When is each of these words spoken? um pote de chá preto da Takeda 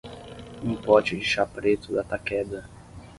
um 0.63 0.75
pote 0.75 1.15
de 1.15 1.23
chá 1.23 1.45
preto 1.45 1.93
da 1.93 2.03
Takeda 2.03 2.67